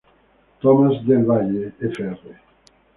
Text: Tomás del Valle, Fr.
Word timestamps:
Tomás 0.61 1.05
del 1.05 1.25
Valle, 1.25 1.73
Fr. 1.77 2.17